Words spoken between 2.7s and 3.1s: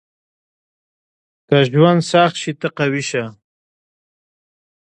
قوي